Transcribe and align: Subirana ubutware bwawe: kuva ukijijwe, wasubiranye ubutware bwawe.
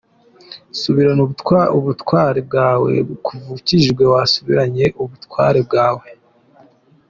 Subirana 0.79 1.21
ubutware 1.77 2.39
bwawe: 2.47 2.91
kuva 3.25 3.47
ukijijwe, 3.57 4.03
wasubiranye 4.13 4.85
ubutware 5.01 5.59
bwawe. 5.67 6.07